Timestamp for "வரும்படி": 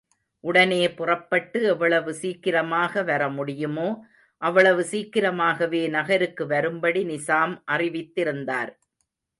6.47-7.03